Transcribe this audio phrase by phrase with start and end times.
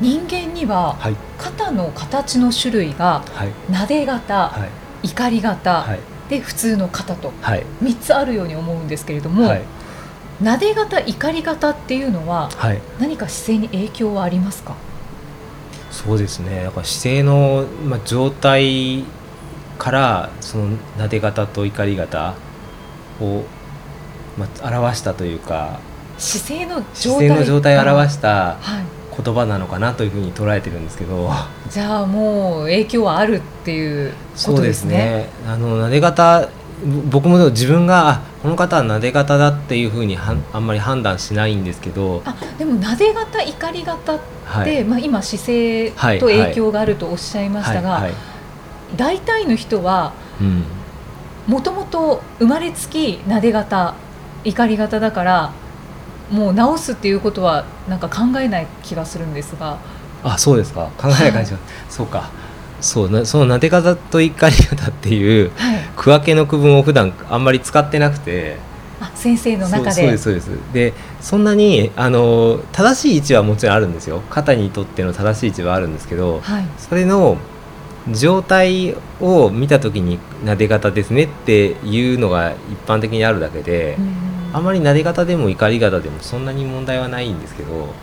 [0.00, 0.96] 人間には
[1.38, 3.24] 肩の形の種類が、
[3.70, 4.66] なで型、は
[5.02, 9.50] い、怒り型、はい、で普通の肩と3つあるように思うんですけれども、
[10.40, 12.50] なで型怒り型っていうのは、
[12.98, 14.74] 何か姿勢に影響はありますか？
[15.90, 16.64] そうですね。
[16.64, 19.04] やっぱ姿勢の、まあ、状態
[19.78, 22.34] からそのなで型と怒り型
[23.20, 23.44] を、
[24.36, 25.80] まあ、表したというか
[26.18, 26.84] 姿勢の
[27.44, 28.56] 状態を表した
[29.22, 31.30] 言葉なのかなというふうに捉えてるんですけど、
[31.70, 34.12] じゃあもう影響はあるっていう
[34.44, 35.30] ことですね。
[35.42, 35.52] すね。
[35.52, 36.48] あのなで型
[37.08, 42.22] 僕も自分があこの方はなで型だっていうふうにはあんまり判断しないんですけど。
[42.24, 48.06] あでもなで型怒り型って、はい、まあ、今姿勢と影響があるとおっしゃいましたが、
[48.96, 50.12] 大体の人は
[51.46, 53.94] もともと生まれつきなで型
[54.44, 55.52] 怒り型だから
[56.30, 59.78] もう直すっていうことはなんか考えない気がするんですが。
[60.24, 60.90] あそうですか。
[60.98, 62.30] 考えない感じ、はい、そうか。
[62.80, 68.56] そうなそのなで方と怒り方っていう、はい、区分けの区分を普段あんまり使ってなくて。
[68.98, 69.92] あ先生の中で。
[69.92, 70.50] そうですそうです。
[70.72, 74.22] でそんなにあの正しい位置はもちろんあるんですよ。
[74.30, 77.36] 肩にとっての正しい位置はあるんですけど、はい、それの
[78.12, 83.98] 状態を見た時になで方ですねっていうのが一般的にあるだけで、
[84.52, 87.94] あまりなで方でも怒り方でもそんなに問題はないんですけど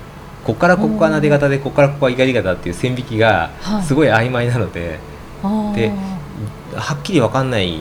[0.44, 3.52] ここからここがなで方でここからここが怒り方っていう線引きが
[3.84, 5.00] すごい曖昧なので、
[5.42, 5.92] はい、で
[6.76, 7.80] はっきり分かんない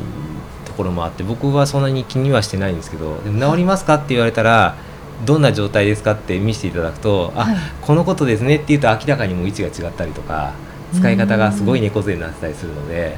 [0.64, 4.76] ところもあって僕はそんなに気にはしてないんですけどでも治りますかって言われたら
[5.24, 10.52] どんな状態ですかって見せていただくと、はい、あこのことですねって言うと明らかにも位置が違ったりとか。
[10.92, 13.16] 使い方がすごい猫背になってたりするので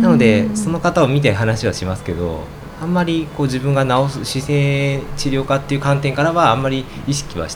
[0.00, 2.44] なのでその方を見て話はしますけど
[2.80, 7.46] あんまりこう自分が治す姿勢治療科っていう観点からはあんまり意識は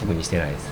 [0.00, 0.70] 特にしてないです。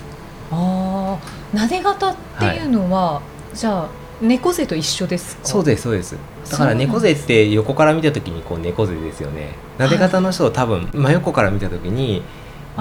[0.51, 1.17] あ
[1.53, 3.21] あ、なで型っていうのは、は
[3.53, 3.89] い、じゃあ
[4.21, 6.17] 猫背と一緒ですそうですそうです。
[6.51, 9.53] だから猫背って横から見た時にこう猫背ですよね。
[9.77, 12.23] なで型の人を多分真横から見た時に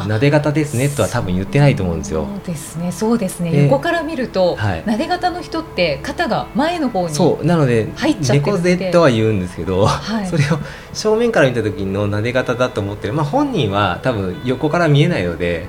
[0.07, 2.27] なで型ですねとは多分言ってないと思うんですよ。
[2.27, 3.65] そうですね、そうですね。
[3.65, 7.45] 横から見ると、はい、なで型の人って肩が前の方にそう。
[7.45, 7.89] なので
[8.31, 10.59] 猫背とは言うんですけど、はい、 それを
[10.93, 13.15] 正面から見た時のなで型だと思ってる。
[13.15, 15.67] まあ本人は多分横から見えないので、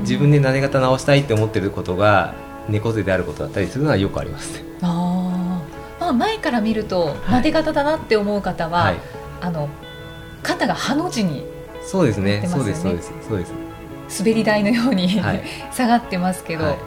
[0.00, 2.34] 自分でなで型直したいって思ってることが
[2.68, 4.64] 猫背であることだったりするのはよくあります、ね。
[4.82, 5.60] あ
[6.00, 8.96] まあ前から見るとなで型だなって思う方は、はい、
[9.40, 9.68] あの
[10.42, 11.44] 肩がハの字に
[11.88, 12.46] そうですね。
[12.46, 13.12] そうですそうです。
[13.26, 13.52] そうです。
[14.20, 16.78] 滑り台のように、はい、 下がってますけど、はい、は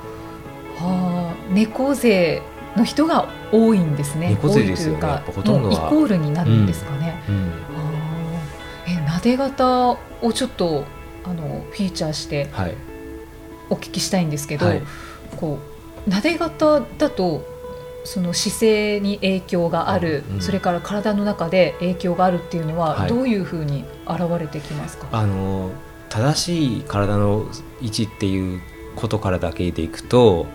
[0.80, 2.44] あ猫背
[2.76, 4.30] の人が多いんですね。
[4.30, 5.22] 猫背ですよね。
[5.36, 7.20] ほとんどイコールになるんですかね。
[7.28, 7.52] うんうん、
[8.88, 9.98] えなで型を
[10.34, 10.86] ちょっと
[11.24, 12.52] あのフィーチャーして
[13.72, 14.82] お聞きしたいんですけど、はい、
[15.36, 15.58] こ
[16.06, 17.51] うなで型だと
[18.04, 25.72] その姿勢に影響がある、うん、それから体の中で影響があるっていうのは、どういうふうに現れてきますか、あの
[26.10, 27.46] 正しい体の
[27.82, 28.62] 位置っていう
[28.96, 30.46] ことからだけでいくと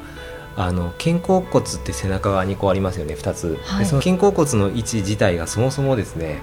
[0.56, 6.40] あの肩甲骨って背中側にこうありますよね2つ、はい、でその肩甲骨の位置自体がそもそもですね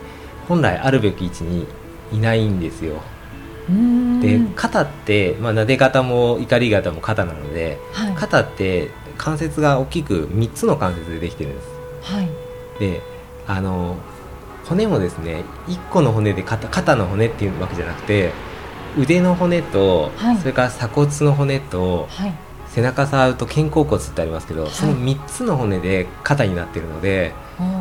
[0.48, 1.66] 本来あるべき位置に
[2.12, 3.02] いないんですよ。
[4.22, 8.90] で肩って、まあ、撫で方も怒り方も肩なので、はい、肩って
[9.24, 11.68] 関節が大きく3つの関節でできてるんです。
[12.02, 12.30] はい、
[12.78, 13.02] で
[13.48, 13.96] あの
[14.66, 18.34] 骨もですね1個の骨で肩肩の骨っていうわけじゃなくて
[18.98, 22.34] 腕の骨と、はい、それから鎖骨の骨と、はい、
[22.68, 27.32] 背中触ると肩甲骨ってありますけど、はい、その3つの骨で肩になってるので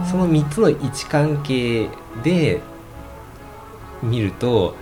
[0.08, 1.88] その3つの位置関係
[2.22, 2.60] で
[4.00, 4.76] 見ると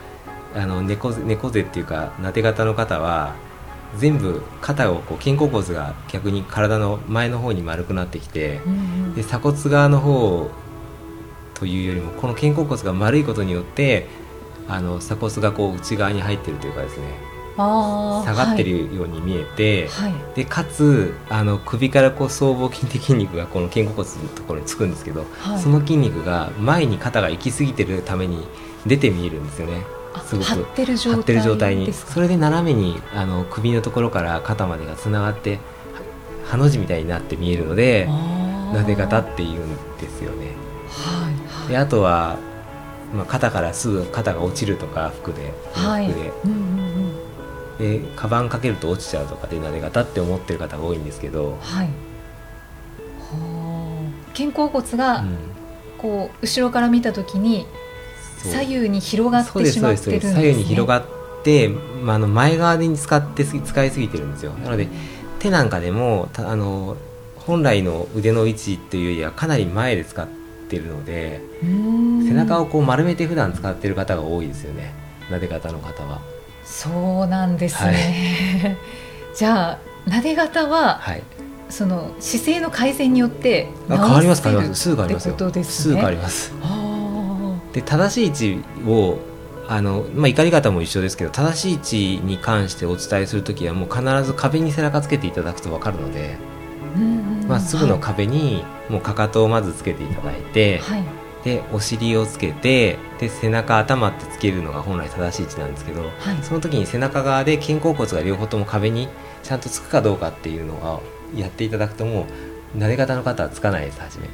[0.54, 3.34] あの猫猫背っていうかなで型の方は
[3.96, 8.76] 全部肩をこう肩甲骨が逆に体の前の方に丸くなってきて、うんう
[9.08, 10.50] ん、で鎖骨側の方
[11.54, 14.06] というよりもこの肩甲骨が丸いことによって
[14.68, 28.46] あの鎖骨がこう内側に入ってるというかですね下がってるように見えて、はい、でかつあの首からこう僧帽筋的筋肉がこの肩甲骨のところにつくんですけど、はい、その筋肉が前に肩が行き過ぎてるために
[28.86, 29.82] 出て見えるんですよね。
[30.24, 31.92] すごく張ってる状態に。
[31.92, 35.58] それで斜めにあの首のところから肩までがつながって
[36.44, 38.08] ハの字みたいになって見えるので
[38.74, 40.52] なで方っていうんですよね。
[40.88, 41.30] は
[41.66, 42.38] い、であとは、
[43.14, 46.90] まあ、肩からすぐ肩が落ちるとか服で、はい、服で,、うんうん
[47.80, 51.88] でカバンかけると落ちちゃうとかでなで方って思ってる方が多いんですけど、はい、
[54.36, 55.24] 肩甲骨が、
[55.96, 57.66] こう後ろから見た時に
[58.48, 61.04] 左右に広がってしまってるんです、ね、左右に広がっ
[61.42, 64.52] て、まあ、あの前側に使って使いすぎてるんですよ。
[64.52, 64.88] なので
[65.38, 66.96] 手なんかでもあの
[67.36, 70.28] 本来の腕の位置っていうよりはかなり前で使っ
[70.68, 74.92] てるので背中をこう丸めて普段使ってる方が多いですよね。
[75.30, 76.20] なで方の方は。
[76.64, 78.76] そうなんですね、はい、
[79.34, 81.22] じゃあなで方は、はい、
[81.68, 84.82] その姿勢の改善によって変わります変わります。
[84.82, 86.52] すぐ変わりますよ、ね、すぐ変わります
[87.72, 89.18] で正しい位置を
[89.68, 96.36] あの、まあ、怒り方も一緒ですけど正しい位置に関してお伝えする時はもう必ず壁に背中つけていただくと分かるので
[97.46, 101.04] まっすぐの壁にもうかかとをまずつけていただいて、はい、
[101.44, 106.12] でお尻をつけてで背中頭ってつけるのが本来正しい位置なんですけど、はい、
[106.42, 109.08] その時に背中側で肩甲骨が両方とも壁に
[109.42, 111.02] ちゃんとつくかどうかっていうのを
[111.36, 112.26] やっていただくとも
[112.74, 114.28] う撫で方の方はつかないです初め。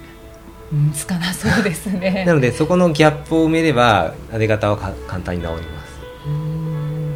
[0.72, 2.24] うん、つかなそうですね。
[2.26, 6.00] なのでそこのギャップを埋めれば撫で方は簡単に治ります。
[6.26, 7.14] うん。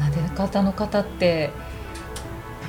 [0.00, 1.50] 撫で方の方って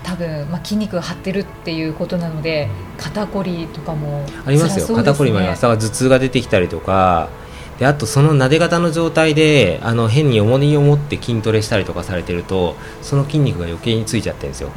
[0.03, 4.95] 多分、まあ、筋肉が張ってるっていうことなので肩こりとかも、ね、ありますよ。
[4.95, 5.65] 肩こりもあります。
[5.65, 7.29] 頭痛が出てきたりとか。
[7.77, 14.71] であとその撫で方の状態であの変に重荷を持って筋トレしたりとかされてるとその筋肉が余計についちゃってるんですよ。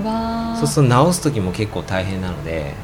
[0.60, 2.74] そうすると治す時も結構大変なので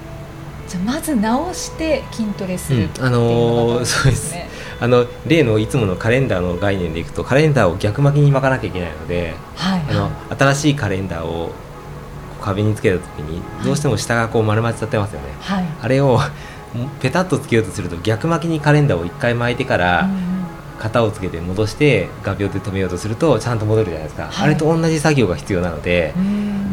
[0.68, 4.34] じゃまず直して筋トレする、うん、あのー、そうです。
[4.80, 11.50] あの例のいつものカレンダーの概念でいくとカレンダーを逆巻きに巻かなきゃいけないので、はい、あの新しいカレンダーを
[12.40, 16.20] 壁につけた時にどうしても下がこう丸まっちゃってますよね、はい、あれを
[17.00, 20.08] ペタッとつけようとすると逆巻きにカレンダーを1回巻いてから
[20.78, 26.14] 型をつけて戻して画鋲で止めようとするとちゃんと戻るじゃないですか、はい、あれと同じ作業が必要なので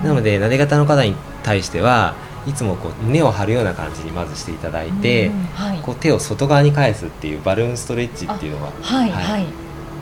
[0.04, 2.14] なので撫で方の方に対しては
[2.48, 9.46] いつもこう胸を張るような感じにまずしていただいて、はい、こう手を外側に返すっていうバルーンストレッチっていうのが、はいはい、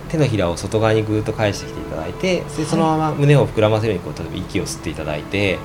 [0.10, 5.58] 手のひらを外側にぐっと返してきていただいてでそのまま胸を膨らませるようにこう例えば息を吸っていただいて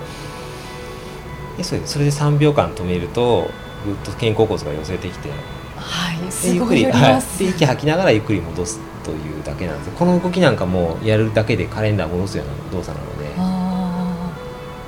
[1.56, 3.50] でそれそれで3秒間止めると
[3.84, 5.30] ぐっと肩甲骨が寄せてきて、
[5.76, 9.90] はい、でゆっくり、はい、で息吐きながらゆっくり戻すというだけなんです。
[9.96, 13.18] この動きなんかもやるだけでカレンダー戻すような動作なので。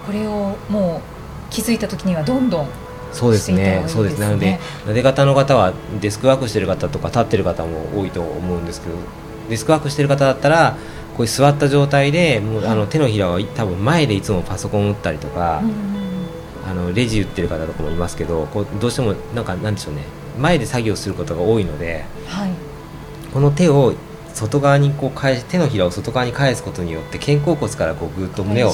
[0.07, 1.19] これをもう
[1.50, 2.69] 気づいた時にはどんどん
[3.12, 4.26] そうですね、そうですね。
[4.26, 8.94] なのでなで方の方はデスクワークしてる方とか立ってる方も多いと思うんですけど
[9.49, 10.76] デスクワークしてる方だったら
[11.17, 15.61] こういう座った状態でもうあの手のひらは多分前でいつもパソコン打ったりとか、
[16.67, 20.05] あのレジ打ってる方とかもいますけどこうどうしてもなんかなんでしょうね。
[20.38, 22.50] 前で作業することが多いので、はい、
[23.35, 23.94] この手を
[24.35, 28.73] 外側にこう返し手のひらを外側に返すことによって肩甲骨からこうぐっと胸を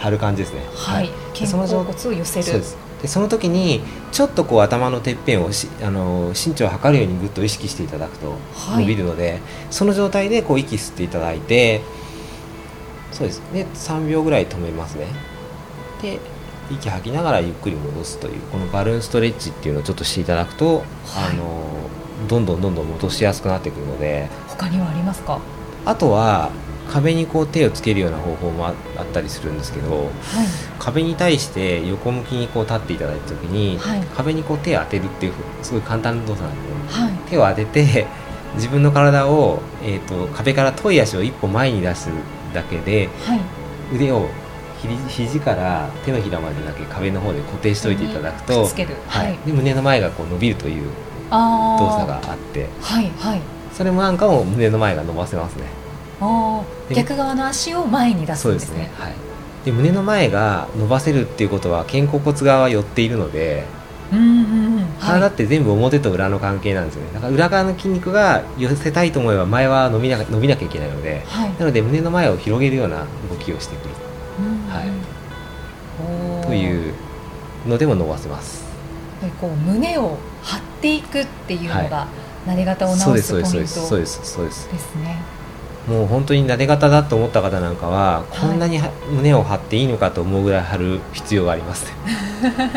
[0.00, 0.60] 張る感じですね。
[0.74, 2.44] はい、肩甲骨を寄せる。
[2.44, 2.86] そうです。
[3.02, 8.36] でその時にちょっとこう頭のてっぺんをしあの身長を測るようにぐっと意識していただくと
[8.76, 11.82] 伸びるので、はい、その状態でこう息吸っていただいて
[13.12, 13.42] そうです。
[13.52, 15.06] で3秒ぐらい止めますね。
[16.02, 16.20] で
[16.70, 20.84] 息吐きながらゆっくり戻すというこのバルーンストレッチっていうのをちょっとしていただくと、はい、
[21.30, 21.64] あの
[22.28, 25.40] どんどんどんどん戻しやすくなってくるので他にはありますか？
[25.84, 26.50] あとは
[26.88, 28.74] 壁にこう手をつけるような方法もあっ
[29.12, 30.10] たりするんですけど、はい、
[30.78, 35.32] 壁に対して横向きにこう立っていただいた時に、はい、壁にこう手を当てるっていう
[35.62, 36.54] すごい簡単な動作なん
[36.86, 38.06] ですはい、手を当てて
[38.54, 42.08] 自分の体を、えーと、壁から遠い足を一歩前に出す
[42.54, 43.08] だけで、
[43.92, 44.28] 腕を
[45.08, 49.36] 肘から手のひらまでだけ壁の方で固定しておいていただくと、はい。
[49.44, 50.88] で胸の前がこう伸びるという動
[51.98, 53.42] 作があって、はいはい、
[53.76, 55.64] それもなんかも胸の前が伸ばせますね。
[56.94, 58.90] 逆側の足を前に出すんですね。
[58.94, 59.14] はい、
[59.66, 63.64] で胸の前が伸ばせるっていうことは肩甲骨側は寄っているので、
[64.10, 67.10] うんうんうん、体って全部表と裏の関係なんですよね。
[67.12, 73.94] だから裏側の筋肉が寄せたいと思えば前は伸びな伸びなきゃいけないので、はい、なので胸の前を広げるような動きをしてくる、
[74.70, 74.84] は
[76.42, 76.94] い、という
[77.66, 78.64] のでも伸ばせます。
[79.38, 85.22] こう胸を張っていくっていうのが、はい、撫で方を直すポイントですね。
[85.86, 91.92] もう本当になで方だと思った方なんかは、こんなに胸を張っていいのかと思うぐらい張る必要があります、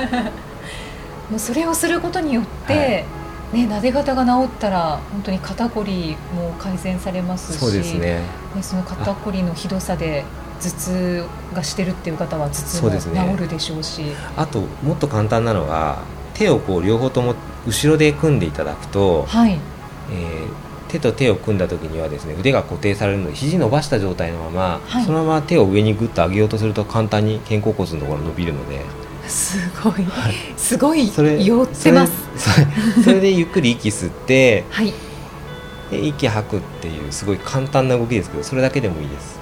[1.30, 3.06] もうそれをすることによって、
[3.52, 8.22] はい、ね、撫で方が治ったら本当に肩こりも改善されますしそうですね。
[8.56, 10.24] ねその肩こりのひどさで
[10.62, 13.08] 頭痛がしてるっていう方は頭痛も治
[13.38, 15.98] るでしょうし、ね、あともっと簡単なのが
[16.40, 17.36] 手をこう両方とも
[17.68, 19.60] 後ろで組んでいただくと、はい。
[20.12, 28.82] えー、手と手を組んだ時にはですね腕が固定されるので肘伸ばした状態のまま、はい、そのまま手を上にグッと上げようとすると簡単に肩甲骨のところ伸びるので。
[29.28, 31.12] すごい、はい、すごい。
[31.46, 33.04] 酔ってます。
[33.04, 34.94] それでゆっくり息吸って、はい、
[35.92, 39.38] で息吐くっていうすごい簡単な動きですけどそれだけでもいいです。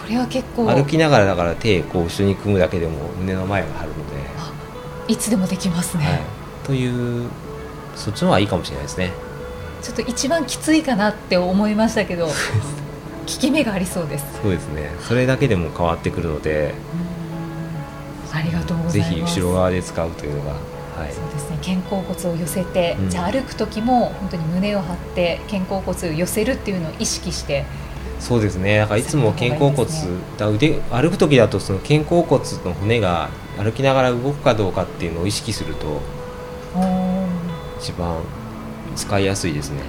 [0.00, 0.66] これは結構。
[0.66, 4.33] 歩きながらだから手こう後ろに組むだけでも胸の前が張るので
[5.08, 6.20] いつでもできますね、はい、
[6.64, 7.28] という
[7.96, 9.12] そっちの方がいいかもしれないですね。
[9.82, 12.32] ちょっと一番きついかなって思いましたけど効
[13.26, 14.24] き目がありそうです。
[14.40, 14.90] そうですね。
[15.00, 16.74] それだけでも変わってくるので、
[18.32, 19.10] ありがとうございます。
[19.10, 20.56] ぜひ後ろ側で使うというのが、は
[21.06, 21.58] い、そうですね。
[21.62, 27.64] 肩甲骨を寄せて、うん、じゃあ歩く時も本当に胸を張って肩甲骨を寄せるっていうのを意識して
[28.20, 28.78] そうですね。
[28.78, 29.86] だからいつも肩甲骨、
[30.38, 36.00] だ腕歩く時だとその肩甲骨の骨が歩きながら動くかどうかっていうのを意識すると
[37.80, 38.22] 一番
[38.96, 39.82] 使いやすいですね。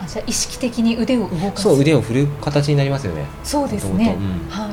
[0.00, 1.62] あじゃあ意識的に腕を動かす。
[1.62, 3.26] そう腕を振る形になりますよね。
[3.42, 4.70] そうですね、うん、はい。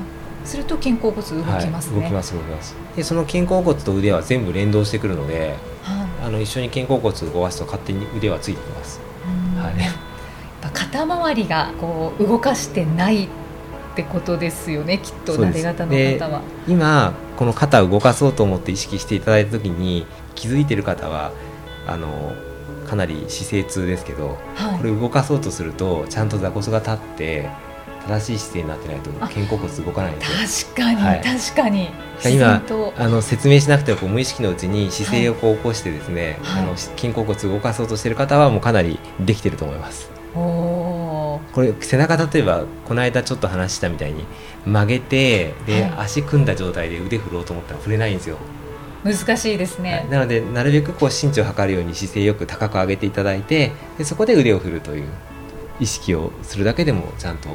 [0.47, 2.75] すると肩甲骨動きますね、はい、動きます動きます。
[2.95, 8.99] でその肩甲骨と腕は全部連動してくるので、はい、あの一緒に肩甲骨を動かすと勝手に腕はついてきます。
[9.57, 10.04] はい
[10.73, 13.27] 肩周りがこう動かしてないっ
[13.95, 16.41] てことですよねきっとなで方の方は。
[16.67, 20.05] 今この肩を動かそうと思って意識していただいた時に
[20.35, 21.31] 気づいてる方は
[21.87, 22.33] あの
[22.85, 27.49] かなり姿勢痛ですけど、はい、これ動かそうとするとちゃんと座骨が立って
[28.07, 31.89] 正しい姿勢になってないと肩甲骨動かないです確かに、はい、確かに。
[32.31, 32.63] 今
[32.97, 40.14] あの説明しなくても無意識のうちに姿勢をこう起こしてですね、はい、あの肩甲骨を動かそうとしている方はもうかなりできてると思います。
[40.35, 44.25] これ背中例えばこの間ちょっと話したみたいに
[44.65, 48.37] 曲げてで、はい、足組んだ状態で腕振ろうと思ったら振れないんですよ。
[49.03, 55.07] 難しいですね、はい、なのでなるべくこう身長を測るように姿勢よく高く上げていただいてでそこで腕を振るという
[55.79, 57.49] 意識をするだけでもちゃんと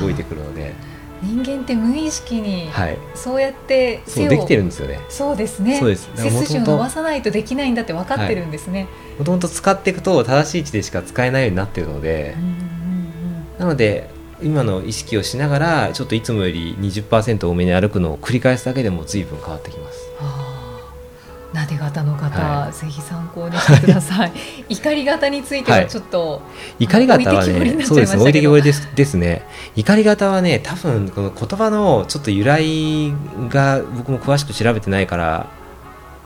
[0.00, 0.74] 動いてくるので、
[1.22, 2.70] 人間って無意識に
[3.14, 5.00] そうやって背を、できてるんですよね。
[5.08, 5.78] そうですね。
[5.78, 6.10] そうです。
[6.16, 8.88] 背筋を伸ばさないとできないんだって分かってるんですね。
[9.18, 12.36] もともと使っていくと正しい位置でしか使えないようになってるので、
[13.58, 14.08] なので
[14.42, 20.08] 今の意識をしながらちょっといつもより20%多めに歩くのを繰り返すだけでも随分変わってきます。
[21.52, 24.32] なで型の方、はい、ぜひ参考にしてください。
[24.68, 26.36] 怒り型についてはちょっと、は
[26.78, 29.42] い、怒り型はね、そうです置いてきぼりですですね。
[29.74, 33.12] 怒り型はね、多分この言葉のちょっと由来
[33.48, 35.46] が僕も詳しく調べてないから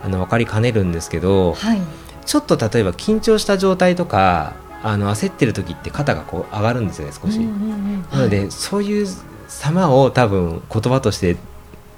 [0.05, 1.81] あの分かりかねるんですけど、はい、
[2.27, 4.53] ちょっと例えば緊張した状態とか
[4.83, 7.39] あの焦ってる時って肩がこう上がるんですよね少し。
[7.39, 9.07] なので、そういう
[9.49, 11.39] 様を多分言葉として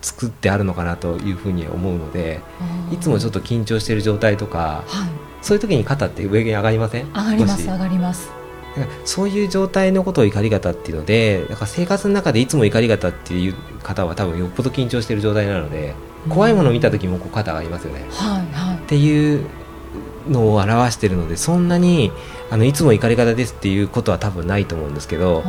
[0.07, 2.41] 作ってあるのかなというふうに思うので
[2.93, 5.09] いつもちょっと緊張している状態とか、はい、
[5.43, 7.07] そういう時に肩って上に上がりません？
[7.09, 8.31] 上がります上がります。
[9.05, 15.95] そういう状態のことを怒り方っていうのでだから生活の中でいつも怒り方っていう方は多分よっぽど緊張している状態なので
[16.29, 19.47] 怖いものを見た時もこう肩上がりますよね、はいはい、っていう
[20.29, 22.13] のを表しているのでそんなに
[22.51, 25.43] あのいつも怒り方ですっていうことは多分ないと思うんですけど。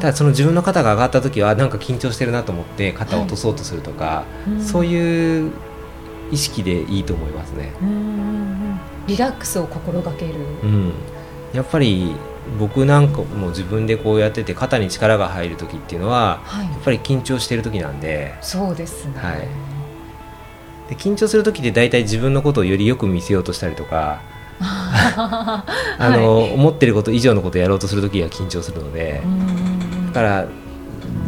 [0.00, 4.50] ただその自分の肩が上がった時はなんか緊張してるなと思って肩を落とそうとするとか、はい。
[4.50, 5.52] うん、そういう
[6.30, 7.72] 意識でいいと思いますね。
[9.06, 10.92] リラックスを心がける、うん、
[11.52, 12.16] やっぱり
[12.58, 18.34] 僕なんかも自分でこうやってて肩に力が入る時っていうのは、はい、やっぱり緊張してる時なんで。
[18.40, 19.38] そうですね、はい、
[20.88, 24.20] で緊張する時って大体自分のことをよりよく見せようとしたりとか
[25.16, 25.64] あ
[25.98, 29.22] の、はい、思ってること以上のことをやろうとする時は緊張するので。
[30.16, 30.48] から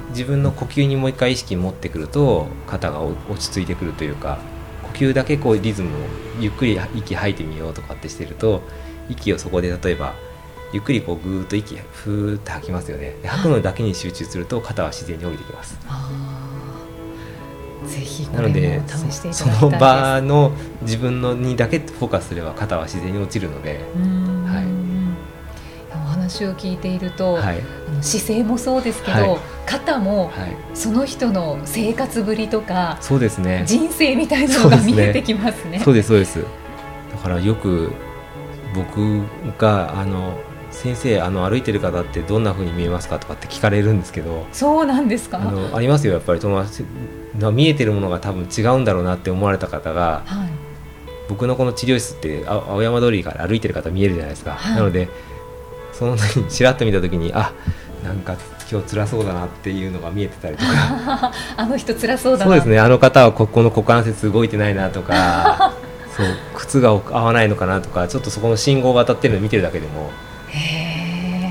[0.08, 4.38] 自分の呼吸にもう一回意識持ってくると肩が落ち着いてくるというか
[4.82, 6.00] 呼吸だけこうリズムを
[6.40, 8.62] ゆっくり息吐いてみようとかってしてると
[9.10, 10.14] 息をそこで例えば
[10.72, 15.78] ゆっくりこうぐーっと息ふーって吐きますよね吐くのだけに集中すると肩は自然に降りてきます。
[17.86, 18.82] ぜひなので
[19.32, 20.52] その場の
[20.82, 23.84] 自分のにだけフォーカスすれば肩は自然に落ちるので。
[26.28, 27.62] 話を聞いていると、はい、
[28.02, 30.30] 姿勢もそうですけど、はい、肩も
[30.74, 33.64] その人の生活ぶりとか、そうですね。
[33.66, 35.80] 人生みたいなのが見えてきますね。
[35.80, 36.44] そうですそうです。
[37.10, 37.90] だからよく
[38.74, 39.22] 僕
[39.56, 40.38] があの
[40.70, 45.38] 先生あの歩いてる方ってどんなふうに見えますかとかって聞かれるんですけどそうなんですか？
[45.38, 46.40] あのありますよやっぱり。
[46.40, 46.84] 友達
[47.54, 50.50] 見えてるものが多分違うんだろうなって思われた方が、はい、
[51.28, 55.08] 僕のこの治療室って青山通りから歩いてる方見えるじゃないですか、はい、なので
[55.98, 57.52] その時にちらっと見た時にあ
[58.04, 58.36] なんか
[58.70, 61.32] 今日辛そうだなっていうのが見えてたりとか。
[61.56, 62.78] あの人辛そうだそうですね。
[62.78, 65.72] あの方はここの股関節動いてないなとか
[66.16, 70.10] そう靴が合わないのかなとかちょっとそこの信号が当たってるのを見てるだけでも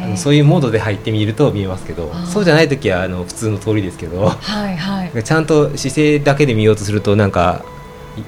[0.04, 7.64] あのそういうモードで入ってみると見えますけどそうじゃない時はあの普通の通りですけど、はいはい、ちゃんと姿勢だけで見ようとするとなんか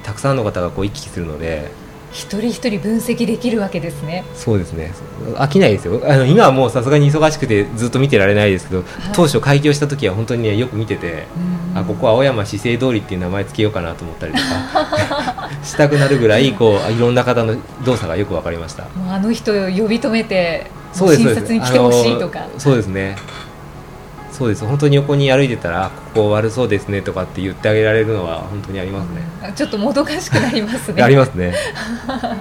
[0.02, 1.70] たくさんの方がこう行き来するので
[2.12, 4.24] 一人一人分析できるわけですね。
[4.34, 4.92] そうですね。
[5.34, 6.02] 飽きないですよ。
[6.04, 11.26] あの今はもうさすがに忙しくてずっと見てられないですけど、はい、当初開業した時は本当にねよく見てて
[11.74, 18.86] あここは青山姿勢通りっていう名前つけようかなと思ったりとか したくなるぐらいこういろんな方の動作がよく分かりました。
[19.08, 22.40] あの人を呼び止めて診察に来てほしいとか。
[22.58, 23.16] そうですね
[24.40, 24.64] そうです。
[24.64, 29.22] 本当に横に歩いてたらここ悪そうですねとかって言ってあげられるのは本当にありますね、
[29.54, 31.02] ちょっともどかしくなりますね。
[31.04, 31.52] ありますね。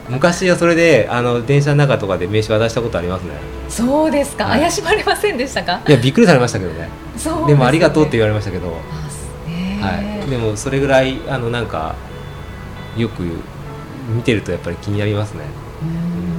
[0.07, 3.31] 昔はそれであの電車の中とかで名刺渡したことありますね。
[3.67, 5.81] そうですか、はい、怪しまれませんでしたか？
[5.85, 6.87] いやびっくりされましたけどね。
[7.21, 11.95] で、ね、でもありがとうって言われましたけど、はい、でもそれぐらいあのなんか
[12.95, 13.23] よく
[14.15, 15.41] 見てるとやっぱり気になりますね。
[15.81, 16.38] そうですね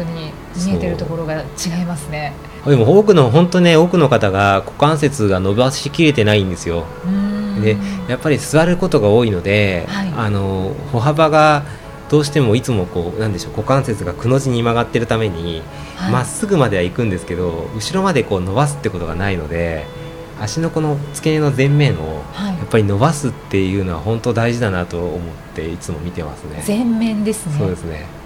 [0.00, 0.32] 当に
[0.66, 2.32] 見えてるところが違いますね。
[2.66, 6.84] でも多くの本当ね多くの方が股関節が伸ばしきれてないんですよ。
[7.62, 7.76] で
[8.08, 11.64] やっぱり座ることが多いので、はい、あの歩幅が
[12.08, 15.62] どうしてもいつもこうなんでしょう股関節がくの字に曲がってるために
[16.10, 19.86] ま、はい、っすぐまでは行くんですけど後ろまでこう伸ばすってことがないので
[20.40, 25.20] 足のこの付け根の前面をやっぱり伸ばすっていうのは本当大事だなと思っ
[25.54, 26.64] ていつも見てますね。
[26.66, 27.58] 前面ですね。
[27.58, 28.19] そうですね。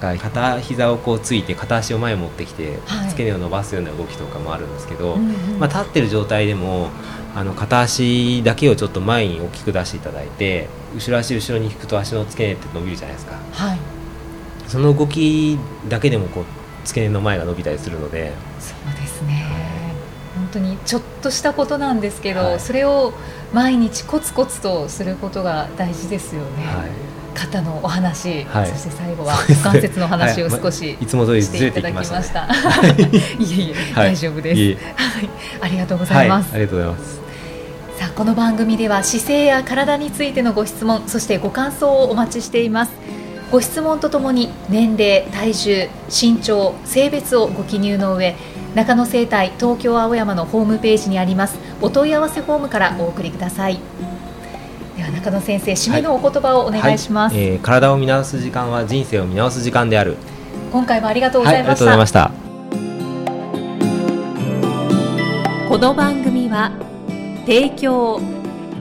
[0.00, 2.78] 片膝をこうついて片足を前に持ってきて、
[3.08, 5.16] 付け根を伸ばすような動きとかもあるんですけど、
[5.58, 6.90] まあ、立ってる状態でも
[7.34, 13.78] あの片足だけをちょっと前に大きく出していただいて後ろ足後ろに引くと足の付け根って伸びるじゃないですか、はい、
[14.66, 16.44] その動きだけでもこう
[16.86, 18.32] 付け根の前が伸びたりするので。
[18.60, 19.44] そうですね、
[20.34, 23.12] 本当にちょっとしたことなんですけど、はい、それを
[23.52, 26.66] 毎日コツコツとすることが大事ですよね。
[26.66, 32.44] はい肩のお話、はい、そして最後は股関節の話を少し、い、つも通りずれていただきました。
[32.46, 32.50] い
[33.40, 34.84] えいえ、大丈夫です。
[34.94, 36.50] はい、ありがとうございます。
[36.52, 37.18] ありがとうございます。
[37.98, 42.92] さあこの番組では姿勢や体についてのご質問そしてご感想をお待ちしています。
[43.50, 48.36] ご質問とともに年齢体重身長性別をご記入の上
[48.74, 53.80] 中野生態東京青山のホームページにありますお問い合わせフォームからお送りください
[55.28, 57.44] 中野先生締めのお言葉をお願いします、はい。
[57.44, 60.16] はい、えー、体を見直す時間は人生を見直す時間である。
[60.72, 62.30] 今回もありがとうございました、はい、した。
[65.68, 66.72] この番組は
[67.44, 68.20] 提供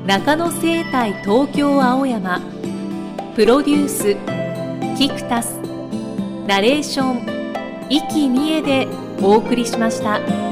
[0.05, 2.39] 中野生態東京青山。
[3.36, 4.15] プロデュース
[4.97, 5.60] キクタス
[6.47, 8.88] ナレーション生きみえで
[9.21, 10.46] お送りしました。